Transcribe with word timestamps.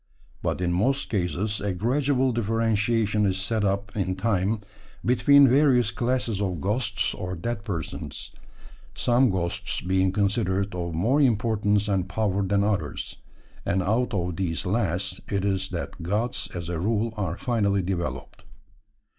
But 0.41 0.61
in 0.61 0.73
most 0.73 1.11
cases 1.11 1.61
a 1.61 1.73
gradual 1.75 2.31
differentiation 2.31 3.23
is 3.23 3.37
set 3.37 3.63
up 3.63 3.95
in 3.95 4.15
time 4.15 4.61
between 5.05 5.47
various 5.47 5.91
classes 5.91 6.41
of 6.41 6.59
ghosts 6.59 7.13
or 7.13 7.35
dead 7.35 7.63
persons, 7.63 8.31
some 8.95 9.29
ghosts 9.29 9.79
being 9.79 10.11
considered 10.11 10.73
of 10.73 10.95
more 10.95 11.21
importance 11.21 11.87
and 11.87 12.09
power 12.09 12.41
than 12.41 12.63
others; 12.63 13.17
and 13.63 13.83
out 13.83 14.11
of 14.15 14.37
these 14.37 14.65
last 14.65 15.21
it 15.31 15.45
is 15.45 15.69
that 15.69 16.01
gods 16.01 16.49
as 16.55 16.67
a 16.67 16.79
rule 16.79 17.13
are 17.15 17.37
finally 17.37 17.83
developed. 17.83 18.43